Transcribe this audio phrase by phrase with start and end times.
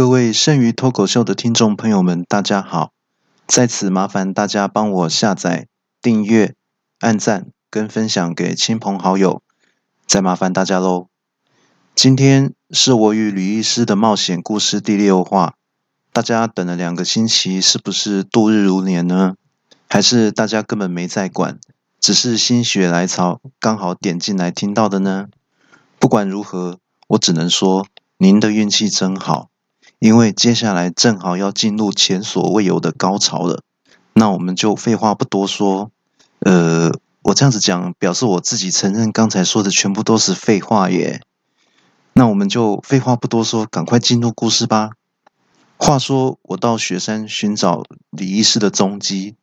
[0.00, 2.92] 各位剩余脱口秀的听众朋友们，大家好！
[3.46, 5.66] 在此麻烦大家帮我下载、
[6.00, 6.54] 订阅、
[7.00, 9.42] 按赞跟分享给亲朋好友，
[10.06, 11.08] 再麻烦大家喽。
[11.94, 15.52] 今天是我与吕医师的冒险故事第六话，
[16.14, 19.34] 大家等了两个星期，是不是度日如年呢？
[19.86, 21.58] 还是大家根本没在管，
[22.00, 25.26] 只是心血来潮刚好点进来听到的呢？
[25.98, 26.78] 不管如何，
[27.08, 27.86] 我只能说
[28.16, 29.49] 您的运气真好。
[30.00, 33.62] 因为接下来正好要进入前所未有的高潮了，
[34.14, 35.90] 那我们就废话不多说。
[36.38, 36.90] 呃，
[37.20, 41.20] 我这样子讲，表示我自己承认刚才说的全部都是废话耶。
[42.14, 44.92] 那我们就废话不多说，赶快进入故事吧。
[45.76, 49.34] 话说，我到雪山寻找李医师的踪迹，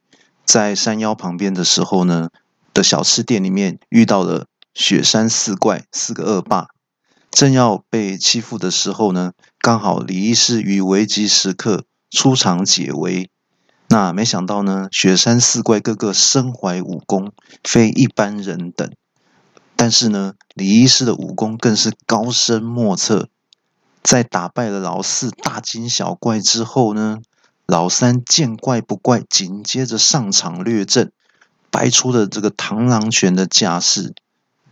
[0.43, 2.29] 在山腰旁边的时候呢，
[2.73, 6.69] 的小吃店里面遇到了雪山四怪四个恶霸。
[7.29, 9.33] 正要被欺负的时候呢，
[9.67, 13.29] 刚好李医师于危急时刻出场解围。
[13.89, 17.33] 那没想到呢，雪山四怪个个身怀武功，
[17.65, 18.89] 非一般人等。
[19.75, 23.27] 但是呢，李医师的武功更是高深莫测。
[24.01, 27.17] 在打败了老四大惊小怪之后呢，
[27.65, 31.11] 老三见怪不怪，紧接着上场略阵，
[31.69, 34.13] 摆出了这个螳螂拳的架势。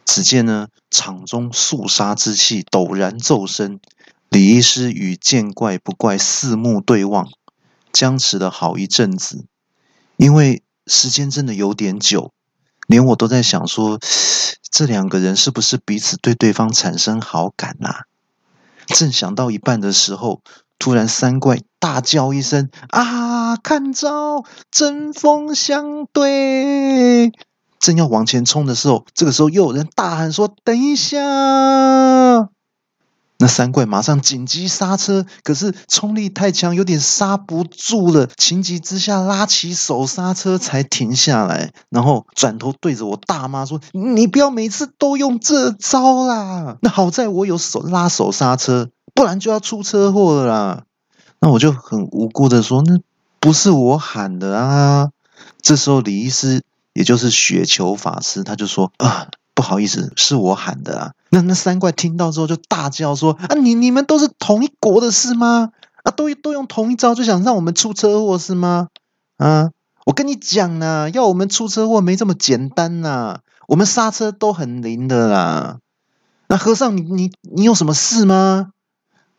[0.06, 3.82] 只见呢，场中肃杀之气陡然骤升。
[4.36, 7.30] 李医师与见怪不怪四目对望，
[7.94, 9.46] 僵持了好一阵子。
[10.18, 12.34] 因为时间真的有点久，
[12.86, 13.98] 连我都在想说，
[14.70, 18.02] 这两个人是不是彼此对对方产生好感呐？
[18.88, 20.42] 正想到一半的时候，
[20.78, 23.56] 突然三怪大叫一声：“啊！
[23.56, 27.32] 看招，针锋相对！”
[27.80, 32.50] 正要往前冲的时候，这个时候又有人大喊说：“等一下！”
[33.38, 38.28] 那三怪马上紧急刹车，可是冲力太强，有点刹不住了。
[38.38, 50.84] 情急之下，拉起手刹车才停下来，然后转头对着我大妈说：“你不要每次都用这招啦！”那好在我有手拉手刹车，不然就要出车祸了啦。
[51.40, 53.00] 那我就很无辜的说：“那
[53.40, 55.10] 不是我喊的啊！”
[55.62, 56.62] 这时候李医师。
[56.96, 61.12] 也就是雪球法师，他就说啊，不好意思，是我喊的啊。
[61.36, 65.72] 那那三怪听到之后就大叫说啊，你你们都是同一国的是吗？
[66.04, 68.88] 啊，都都用同一招，就想让我们出车祸是吗？
[69.36, 69.72] 啊，
[70.06, 75.80] 我跟你讲呢，要我们出车祸没这么简单呐，我们刹车都很灵的啦。
[76.48, 78.72] 那和尚，你你你有什么事吗？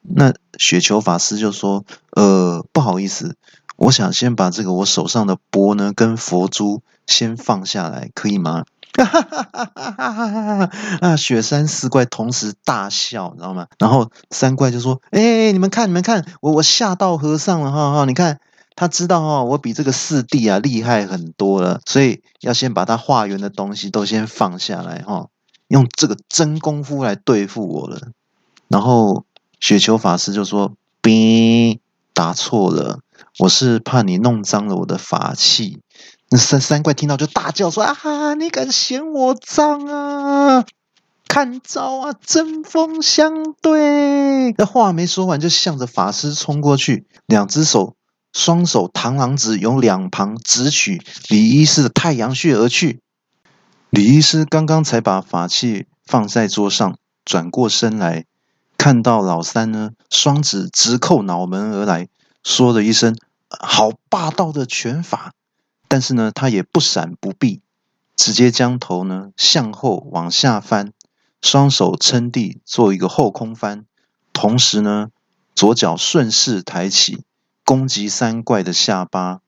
[0.02, 3.36] 那雪球法师就说，呃，不好意思。
[3.76, 8.64] 我想先把这个我手上的钵呢跟佛珠先放下来，可以吗？
[9.04, 10.70] 哈哈哈哈哈
[11.00, 11.16] 啊！
[11.16, 13.66] 雪山四怪同时大笑，你知道吗？
[13.78, 18.04] 然后三怪就说：“哎，你们看，你们看，我我吓到和尚了哈哈！
[18.06, 18.40] 你看，
[18.74, 25.28] 他知道哈，我比这个四弟啊厉害很多了，所以要先把他化缘的东西都先放下来哈，
[25.68, 28.00] 用这个真功夫来对付我了。”
[28.68, 29.24] 然后
[29.60, 31.78] 雪球法师就说：“哔，
[32.14, 33.00] 答错了。”
[33.38, 35.82] 我是怕你弄脏了我的法器。
[36.28, 40.64] 那三三怪听到就大叫说：“啊哈，你敢嫌我脏啊？
[41.28, 47.94] 看招啊，针锋相对！”那话没说完，就向着法师冲过去，两只手
[48.32, 53.00] 双手螳螂指，由两旁直取李医师的太阳穴而去。
[53.90, 58.24] 李医师刚刚才把法器放在桌上，转过身来，
[58.76, 62.08] 看到老三呢，双指直扣脑门而来，
[62.42, 63.16] 说了一声。
[63.48, 65.32] 好霸道的拳法，
[65.88, 67.62] 但是呢，他也不闪不避，
[68.16, 70.92] 直接将头呢向后往下翻，
[71.40, 73.84] 双手撑地做一个后空翻，
[74.32, 75.08] 同时呢，
[75.54, 77.24] 左脚顺势抬起，
[77.64, 79.40] 攻击三怪的下巴。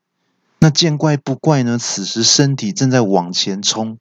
[0.59, 3.97] 那见怪不怪呢，此时身体正在往前冲，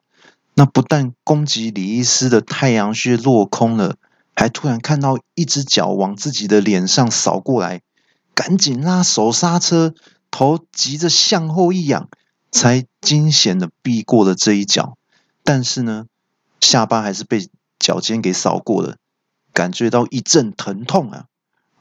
[0.54, 3.96] 那不但攻击李医师的太阳穴落空了，
[4.34, 7.82] 还突然看到一只脚往自己的脸上扫过来。
[8.34, 9.94] 赶紧拉手刹车，
[10.30, 12.08] 头急着向后一仰，
[12.50, 14.96] 才惊险的避过了这一脚。
[15.44, 16.06] 但是呢，
[16.60, 17.48] 下巴还是被
[17.78, 18.96] 脚尖给扫过了，
[19.52, 21.24] 感觉到一阵疼痛啊！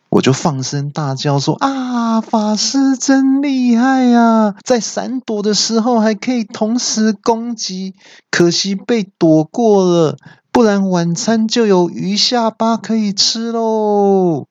[0.10, 4.56] 我就放声大叫说：“啊，法师真厉害呀！
[4.64, 7.94] 在闪躲的时候还可以同时攻击，
[8.32, 10.18] 可惜被躲过了，
[10.54, 14.46] 不然晚餐就有鱼下巴可以吃喽。”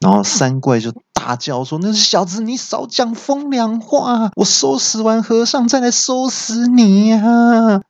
[0.00, 0.92] 然后三怪就。
[1.20, 4.30] 大叫说：“那小子，你少讲风凉话！
[4.36, 7.18] 我收拾完和尚再来收拾你呀！”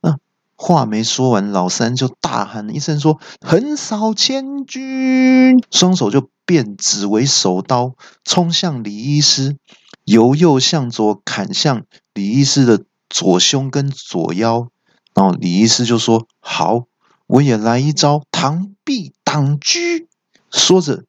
[0.01, 0.17] 啊，
[0.57, 7.95] 话没说完，老三就大喊一声说：“横扫千军！”双手就变只为手刀
[8.25, 9.57] 冲向李医师，
[10.05, 11.85] 由右向左砍向
[12.15, 14.69] 李医师的左胸跟左腰。
[15.15, 16.87] 然后李医师就说：“好，
[17.29, 19.79] 我也来一招螳臂挡车。”
[20.51, 21.05] 说着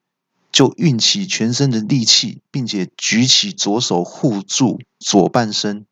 [0.59, 5.85] 就运起全身的力气，并且举起左手护住左半身，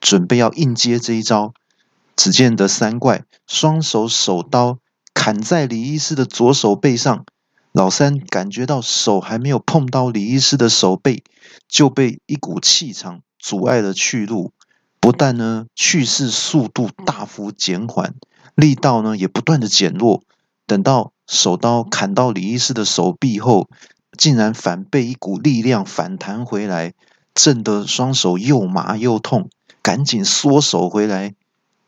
[0.00, 1.52] 准备要应接这一招。
[2.16, 4.78] 只见得三怪双手手刀
[5.12, 7.26] 砍在李医师的左手背上，
[7.72, 11.22] 老三感觉到手还没有碰到李医师的手背，
[11.68, 14.54] 就被一股气场阻碍了去路。
[14.98, 18.14] 不但呢去世速度大幅减缓，
[18.54, 20.22] 力道呢也不断的减弱。
[20.66, 23.68] 等到手刀砍到李医师的手臂后，
[24.16, 26.94] 竟然反被一股力量反弹回来，
[27.34, 29.50] 震得双手又麻又痛，
[29.82, 31.34] 赶紧缩手回来。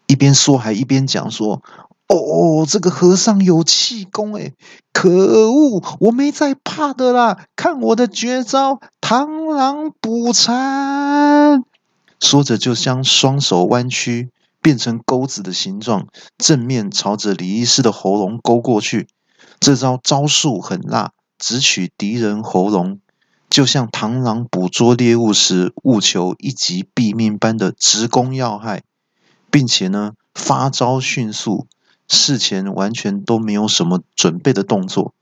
[0.07, 1.63] 一边说还一边讲说
[2.09, 4.55] ：“哦，这个和尚有气功诶，
[4.93, 7.47] 可恶，我没在怕的啦！
[7.57, 11.63] 看我的绝招螳螂捕蝉。”
[12.21, 14.31] 说着就将双手弯曲，
[14.61, 19.07] 变成钩子的形状，正面朝着李医师的喉咙勾过去。
[19.61, 23.01] 这招招数很辣，直取敌人喉咙，
[23.49, 28.83] 就像螳螂捕捉猎物时务求一击毙命般的直攻要害。
[29.51, 31.67] 并且呢，发招迅速，
[32.07, 35.15] 事前完全都没有什么准备的动作。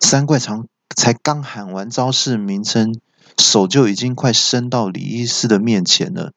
[0.00, 2.98] 三怪长才刚喊完招式名称，
[3.38, 6.32] 手就已经快伸到李医师的面前了。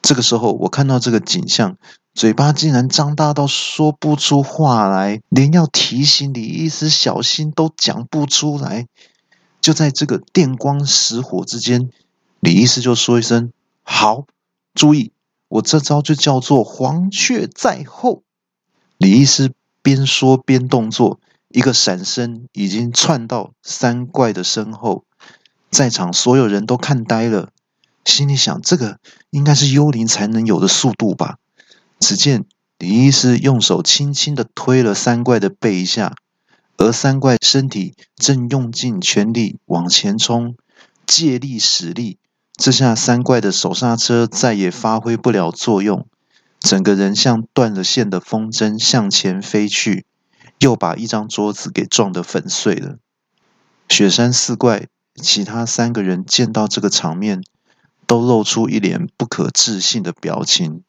[0.00, 1.76] 这个时候，我看到这个景象，
[2.20, 8.88] 嘴巴竟然张大到说不出话来，连要提醒李医师小心都讲不出来。
[9.62, 11.88] 就在这个电光石火之间，
[12.40, 14.26] 李医师就说一声：“好，
[14.74, 15.12] 注意。”
[15.48, 18.22] 我这招就叫做黄雀在后。
[18.98, 25.06] 李医师边说边动作，一个闪身已经窜到三怪的身后，
[25.70, 27.48] 在场所有人都看呆了，
[28.04, 28.98] 心里想：这个
[29.30, 31.38] 应该是幽灵才能有的速度吧？
[32.00, 32.46] 只见
[32.78, 36.16] 李医师用手轻轻的推了三怪的背一下，
[36.76, 40.56] 而三怪身体正用尽全力往前冲，
[41.06, 42.18] 借力使力。
[42.56, 46.06] 这下三怪的手刹车再也发挥不了作用，
[46.58, 50.04] 整个人像断了线的风筝向前飞去，
[50.58, 52.96] 又把一张桌子给撞得粉碎了。
[53.88, 57.42] 雪山四怪其他三个人见到这个场面，
[58.06, 60.82] 都露出一脸不可置信的表情。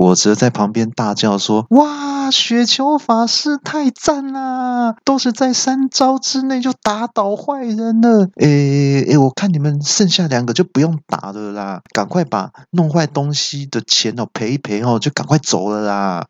[0.00, 4.94] 我则在旁边大叫说：“哇！”雪球法师太赞啦！
[5.02, 8.28] 都是在三招之内就打倒坏人了。
[8.36, 16.26] 诶诶，我看你们剩下两个就不用打了啦，赶快把弄坏东西的钱哦赔一赔哦，就赶快走了啦。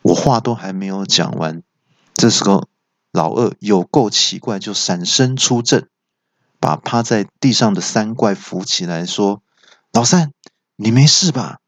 [0.00, 1.62] 我话都还没有讲完，
[2.14, 2.64] 这时候
[3.12, 5.86] 老二有够奇怪，就闪身出阵，
[6.58, 9.42] 把趴在地上的三怪扶起来，说
[9.92, 10.32] ：“老三，
[10.76, 11.58] 你没事吧？”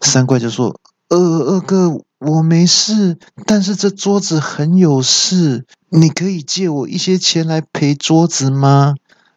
[0.00, 8.94] 三怪就说：“二二哥。”我没事，但是这桌子很有事，你可以借我一些钱来赔桌子吗？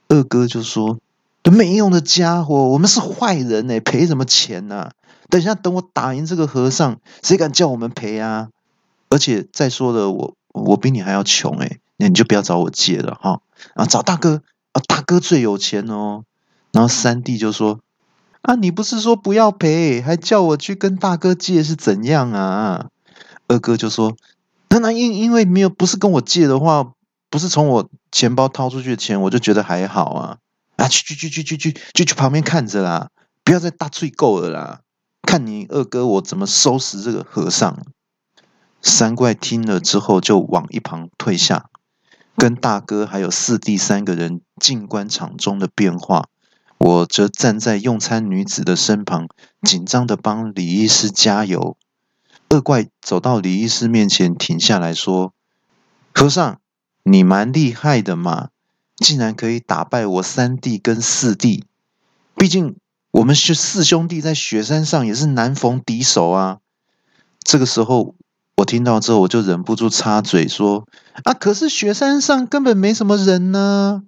[0.08, 0.98] 二哥就说
[1.44, 4.92] ：“没用的家伙，我们是坏人哎，赔什么钱呢？
[5.30, 8.48] 等一下，等我打赢这个和尚，谁敢叫我们赔啊？
[9.10, 13.42] 而且再说了，我我比你还要穷哎，那你就不要找我借了哈，
[13.76, 14.42] 啊，找大哥
[14.72, 16.24] 啊，大哥最有钱哦。”
[16.72, 17.82] 然后三弟就说。
[18.42, 18.56] 啊！
[18.56, 22.88] 你不是说不要赔，还叫我去跟大哥借是怎样啊？
[23.48, 24.16] 二哥就说
[24.70, 26.94] ：“那那因因为没有不是跟我借的话，
[27.30, 30.38] 不是从我钱包掏出去的钱，我就觉得还好啊。
[30.78, 33.10] 啊，去去去去去去，就去旁边看着啦，
[33.44, 34.82] 不要再大吹够了啦！
[35.24, 37.78] 看你二哥我怎么收拾这个和尚。”
[38.82, 41.66] 三怪听了之后，就往一旁退下，
[42.38, 46.30] 跟大哥还有四弟三个人静观场中的变化。
[46.80, 49.28] 我则站在用餐女子的身旁，
[49.62, 51.76] 紧张的帮李医师加油。
[52.50, 55.34] 恶怪走到李医师面前，停下来说
[56.16, 56.60] ：“和尚，
[57.04, 58.50] 你蛮厉害的嘛，
[58.96, 61.66] 竟然可以打败我三弟跟四弟。
[62.36, 62.78] 毕竟
[63.12, 66.60] 我们是四兄弟，在雪山上也是难逢敌手啊。”
[67.44, 68.16] 这个时候，
[68.56, 70.88] 我听到之后，我就忍不住插嘴说
[71.26, 74.04] ：“啊，可是雪山上根本没什么人呢。”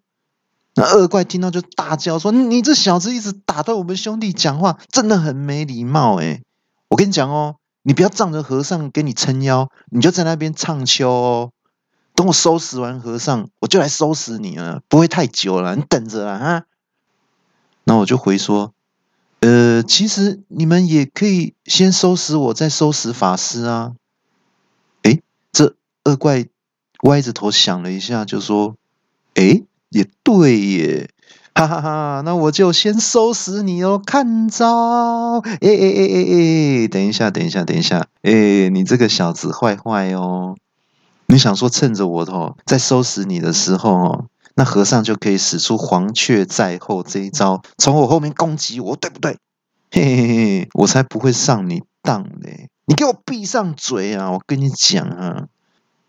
[0.73, 6.43] 那恶怪听到就大叫说：“你这小子一直打断我们兄弟讲话，真的很没礼貌诶
[6.87, 11.51] 我跟你讲哦，你不要仗着和尚给你撑腰，你就在那边唱秋哦。
[12.15, 16.63] 等我收拾完和尚，我就来收拾你了，不会太久了，你等着啦哈。”
[17.83, 18.73] 那我就回说
[19.41, 23.91] ：“呃，其实你们也可以先收拾我，再收拾法师啊。”
[25.03, 25.75] 诶，这
[26.05, 26.45] 恶怪
[27.03, 28.77] 歪着头想了一下，就说。
[29.35, 31.09] 诶，也对耶，
[31.53, 32.21] 哈哈哈！
[32.23, 35.39] 那我就先收拾你哦，看招！
[35.39, 40.55] 哎哎哎哎哎，等一下，等一下，等一下，哎，你这个小子坏坏哦！
[41.27, 49.37] 你想说趁着我哦在收拾你的时候哦，那和尚就可以使出黄雀在后这一招，从我后面攻击我，对不对？
[49.91, 52.69] 嘿嘿嘿，我才不会上你当嘞！
[52.85, 54.31] 你给我闭上嘴啊！
[54.31, 55.47] 我跟你讲啊，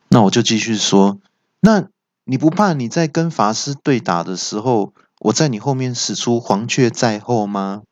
[0.08, 1.18] 那我就继续说，
[1.60, 1.88] 那
[2.24, 7.82] 你不怕你在跟法师对打的时候，我在你后面使出黄雀在后吗？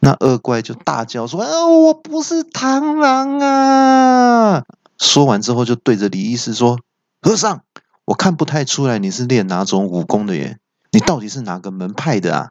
[0.00, 4.64] 那恶怪就大叫说：“啊，我不是螳螂啊！”
[4.98, 6.78] 说完之后，就对着李医师说
[7.20, 7.62] ：“和尚，
[8.04, 10.58] 我看不太出来你是练哪种武功的耶？
[10.90, 12.50] 你到底是哪个门派的啊？”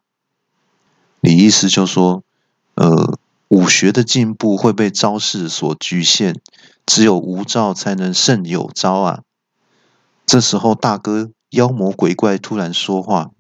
[1.21, 2.23] 李医师就说
[2.75, 6.41] ：“呃。”武学的进步会被招式所局限，
[6.83, 9.19] 只有无招才能胜有招啊！
[10.25, 13.31] 这时候，大哥妖魔鬼怪突然说话：“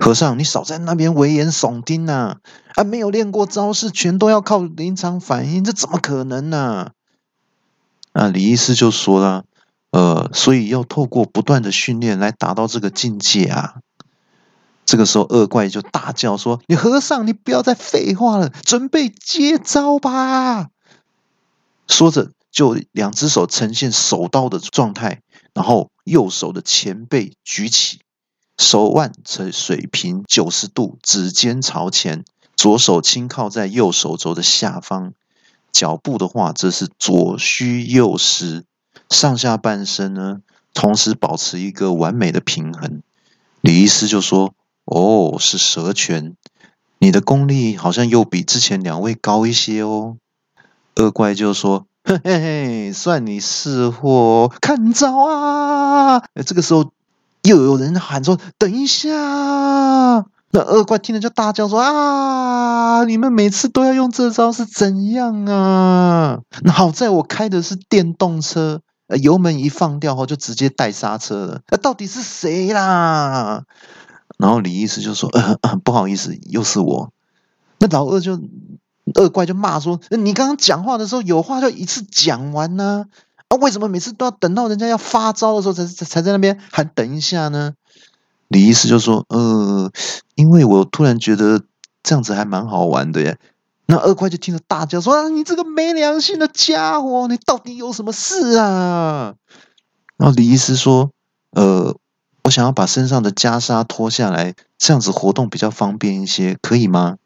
[0.00, 2.38] 和尚，你少在那边危言耸听呐！
[2.74, 6.92] 啊，没有练过招式，全都要靠临场反应，这怎么可能呢？”
[8.12, 9.44] 啊，李医师就说了
[9.92, 13.74] ：“呃，所以要透过不断的训练来达到这个境界啊。”
[14.86, 20.68] 这个时候，恶怪就大叫说：“你和尚，你不要再废话了，准备接招吧！”
[21.86, 25.20] 说着，就两只手呈现手刀的状态，
[25.54, 28.00] 然后右手的前背举起，
[28.58, 32.24] 手腕呈水平九十度，指尖朝前，
[32.56, 35.12] 左手轻靠在右手肘的下方，
[35.72, 38.64] 脚步的话则是左虚右实，
[39.08, 40.40] 上下半身呢，
[40.74, 43.02] 同时保持一个完美的平衡。
[43.60, 44.54] 李医师就说。
[44.86, 46.34] 哦，是蛇拳，
[46.98, 50.16] 你的功力好像又比之前两位高一些哦。
[50.96, 51.86] 恶怪就说
[52.24, 56.90] ：“嘿嘿，算你识货，看招啊！”这个时候
[57.42, 59.08] 又有人喊说：“等一下！”
[60.52, 63.04] 那恶怪听了就大叫说：“啊！
[63.04, 66.40] 你们每次都要用这招是怎样啊？
[66.62, 68.80] 那好在我开的是电动车，
[69.22, 71.60] 油门一放掉后就直接带刹车了。
[71.70, 73.62] 那到底是谁啦？”
[74.36, 75.30] 然后李医师就说：“，
[75.84, 77.12] 不好意思，又是我。”
[77.78, 78.40] 那老二就
[79.14, 83.06] 恶怪就骂说：“你刚刚讲话的时候有话就一次讲完呢？
[83.48, 87.72] 啊，为什么每次都要等到人家要发招的时候才才才在那边喊等一下呢？”
[88.48, 89.90] 李医师就说：“呃，
[90.34, 91.62] 因为我突然觉得
[92.02, 93.38] 这样子还蛮好玩的耶。”
[93.86, 99.34] 那二怪就听着大叫说：“，你这个没良心的家伙，你到底有什么事啊？”
[100.18, 101.10] 然后李医师说
[101.56, 101.96] ：“呃。”
[102.42, 107.18] 我想要把身上的袈裟脱下来，这样子活动比较方便一些，可以吗？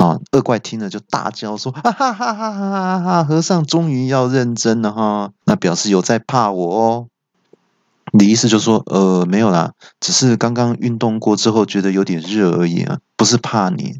[0.00, 3.24] 好，恶怪听了就大叫说：“哈哈哈哈哈哈！
[3.24, 7.08] 和尚终于要认真了哈，那表示有在怕我哦。”
[8.16, 13.98] 李医师就说：“呃，没有啦，只是刚刚运动过之后觉得有点热而已啊，不是怕你。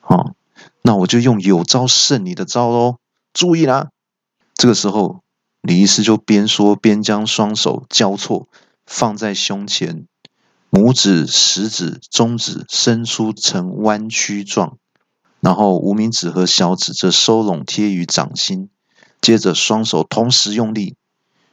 [0.00, 0.34] 好，
[0.82, 2.98] 那我就用有招胜你的招喽，
[3.34, 3.88] 注意啦！”
[4.54, 5.20] 这个时候，
[5.60, 8.46] 李医师就边说边将双手交错。
[8.86, 10.06] 放在胸前，
[10.70, 14.78] 拇指、食指、中指伸出成弯曲状，
[15.40, 18.68] 然后无名指和小指则收拢贴于掌心。
[19.20, 20.96] 接着双手同时用力，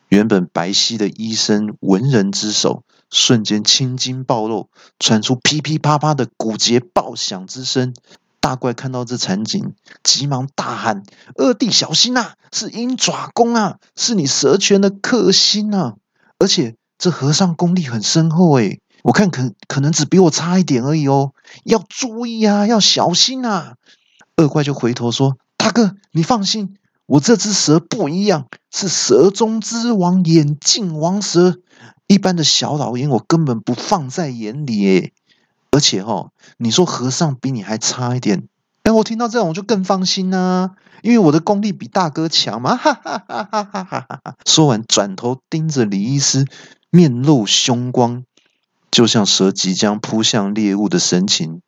[0.09, 7.93] 原本白皙的医生文人之手瞬间青筋暴露，传出噼噼啪啪的骨节爆响之声。
[8.39, 11.03] 大怪看到这场景，急忙大喊
[11.35, 12.35] ：“二弟小心啊！
[12.51, 13.79] 是鹰爪功啊！
[13.95, 15.95] 是你蛇拳的克星啊！
[16.39, 21.31] 而且。”这和尚功力很深厚诶，我看可可能只比我差一点而已哦，
[21.63, 23.75] 要注意啊，要小心啊！
[24.35, 31.55] 恶怪就回头说：“大哥，你放心，我这只蛇不一样，是蛇中之王，眼镜王蛇，
[32.07, 35.13] 一般的小老鹰我根本不放在眼里诶。
[35.71, 38.49] 而且哈，你说和尚比你还差一点，
[38.83, 40.71] 哎，我听到这种我就更放心啊，
[41.01, 42.75] 因为我的功力比大哥强嘛！
[42.75, 44.35] 哈哈哈哈哈哈！
[44.45, 46.45] 说完，转头盯着李医师。
[46.89, 48.23] 面露凶光，
[48.91, 51.61] 就像蛇即将扑向猎物的神情，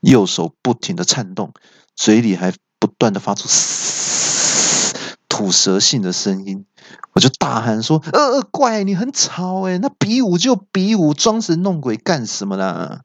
[0.00, 1.52] 右手不停的颤动，
[1.96, 4.94] 嘴里还不断的发出嘶
[5.28, 6.66] 吐舌性的声音。
[7.12, 13.02] 我就大喊说：“恶怪，你很吵诶那比武就比武，装神弄鬼干什么啦？”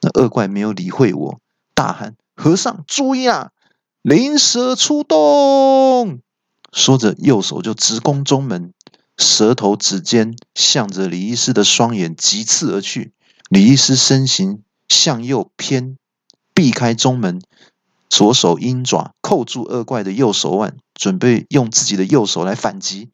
[0.00, 1.40] 那恶怪没有理会我，
[1.74, 3.50] 大喊：“和尚注意啊，
[4.02, 6.20] 灵蛇出动！”
[6.72, 8.72] 说着，右手就直攻中门。
[9.22, 13.12] 舌头指尖向着李医师的双眼急刺而去，
[13.48, 15.96] 李医师身形向右偏，
[16.52, 17.40] 避开中门，
[18.10, 23.10] 左手鹰爪扣住恶怪的右手腕，准备用自己的右手来反击。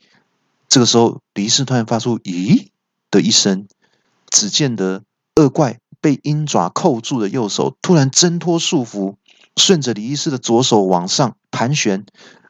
[0.69, 2.69] 这个时候，李医师突然发出“咦”
[3.11, 3.69] 的一声，
[4.31, 5.03] 只见得
[5.37, 9.17] 恶怪被鹰爪扣住的右手突然挣脱束缚，
[9.57, 12.07] 顺着李医师的左手往上盘旋。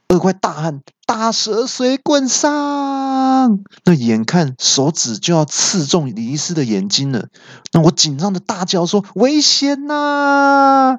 [0.08, 7.28] 恶怪大喊：“大蛇随棍上！”那眼看手指就要刺中李医师的眼睛了，
[7.74, 10.98] 那我紧张的大叫说：“危险呐！”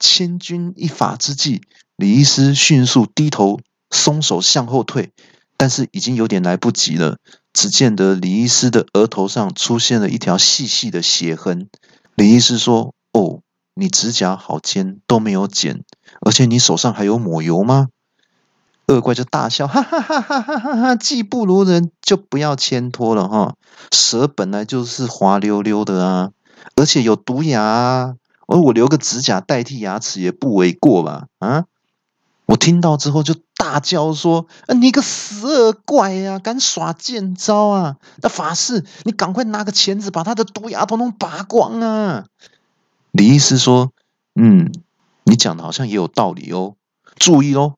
[0.00, 1.60] 千钧一发之际，
[1.96, 5.12] 李医师迅速低头，松手向后退，
[5.58, 7.18] 但是已经有点来不及了。
[7.52, 11.68] 只见得李医师的额头上出现了一条细细的血痕。
[12.14, 13.40] 李医师说：“哦，
[13.74, 15.84] 你指甲好尖，都没有剪，
[16.24, 17.88] 而且你手上还有抹油吗？”
[18.88, 20.96] 恶怪就大笑，哈哈哈哈哈哈！
[20.96, 23.54] 技不如人就不要牵拖了哈。
[23.92, 26.30] 蛇本来就是滑溜溜的啊，
[26.74, 28.16] 而且有毒牙，
[28.46, 31.26] 而我留个指甲代替牙齿也不为过吧？
[31.38, 31.66] 啊！
[32.46, 34.46] 我听到之后就大叫说
[34.80, 37.96] ：“你个死恶怪呀，敢耍贱招啊！
[38.22, 42.24] 那法师，你赶快拿个钳子把他的毒牙统统拔光啊！”
[43.12, 43.92] 李医师说
[44.34, 44.72] ：“嗯，
[45.24, 46.76] 你讲的好像也有道理哦，
[47.16, 47.74] 注意哦。”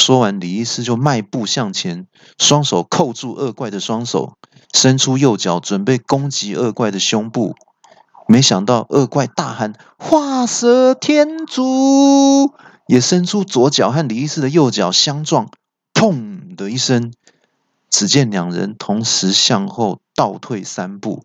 [0.00, 4.38] 说完，李医师就迈步向前，双手扣住恶怪的双手，
[4.72, 7.54] 伸出右脚准备攻击恶怪的胸部。
[8.26, 12.54] 没想到恶怪大喊“画蛇添足”，
[12.88, 15.50] 也伸出左脚和李医师的右脚相撞，
[15.92, 17.12] 砰的一声，
[17.90, 21.22] 只见两人同时向后倒退三步。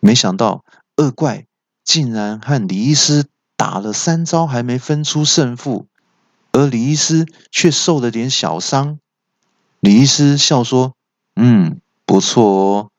[0.00, 0.64] 没想到
[0.96, 1.44] 恶怪
[1.84, 5.87] 竟然和李医师打了三招，还没分出胜负。
[6.52, 8.98] 而李医师却受了点小伤。
[9.80, 10.94] 李医师笑说
[11.36, 12.90] ：“嗯，不错哦，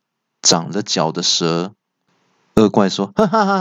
[0.41, 1.73] 长了脚的蛇。”
[2.55, 3.57] 恶怪说：“哈哈哈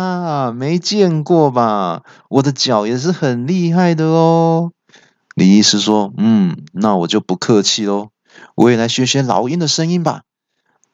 [0.47, 2.03] 哈，没见过吧？
[2.29, 4.73] 我的脚也是很厉害的哦。”
[5.35, 8.11] 李医师说：“嗯，那我就不客气喽，
[8.57, 10.23] 我也来学学老鹰的声音吧。”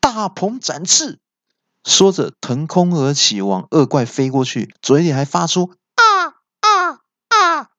[0.00, 1.18] 大鹏展翅，
[1.82, 5.72] 说着腾空而起，往恶怪飞过去，嘴里还发出。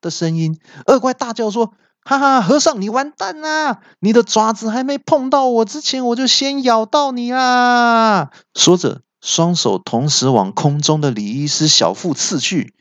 [0.01, 1.73] 的声音，恶怪大叫说
[2.04, 3.80] ：“哈哈，和尚，你完蛋啦！
[3.99, 12.73] 你的爪子还没碰到我之前，我就先咬到你啦！”说着，双手同时往空中的李医师小腹刺去。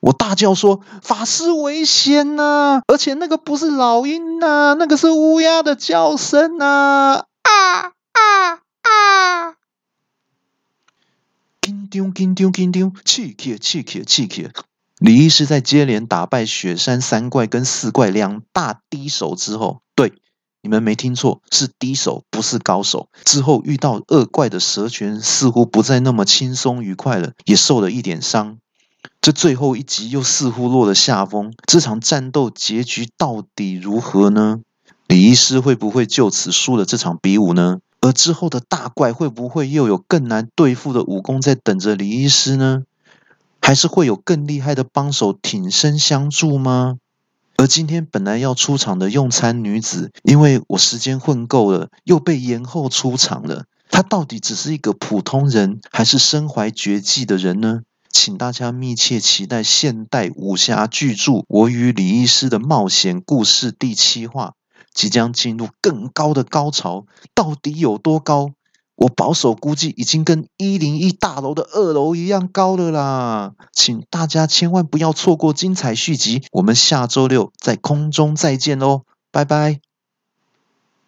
[0.00, 2.82] 我大叫说：“法师危险呐！
[2.86, 9.54] 而且那个不是老鹰呐，那个是乌鸦的叫声呐！”啊啊啊！
[11.60, 14.48] 紧张紧张紧张，气气气气气气！
[14.98, 20.12] 李医师在接连打败雪山三怪跟四怪两大低手之后，对，
[20.60, 23.08] 你们没听错，是低手，不是高手。
[23.24, 28.58] 之后遇到恶怪的蛇拳，似乎不再那么轻松愉快了，也受了一点伤。
[29.20, 31.52] 这最后一集又似乎落了下风。
[31.66, 34.60] 这场战斗结局到底如何呢？
[35.06, 37.78] 李医师会不会就此输了这场比武呢？
[38.00, 42.82] 而之后的大怪会不会又有更难对付的武功在等着李医师呢？
[43.68, 46.96] 还是会有更厉害的帮手挺身相助吗？
[47.58, 53.66] 而今天本来要出场的用餐女子，因为我时间混够了，又被延后出场了。
[53.90, 57.82] 她到底只是一个普通人，还是身怀绝技的人呢？
[58.08, 64.54] 请大家密切期待现代武侠巨著《我与李医师的冒险故事》第七话，
[64.94, 67.04] 即将进入更高的高潮，
[67.34, 68.52] 到底有多高？
[68.98, 73.52] 我保守估计，已经跟一零一大楼的二楼一样高了啦！
[73.72, 79.87] 请大家千万不要错过精彩续集，我们下周六在空中再见喽，拜拜。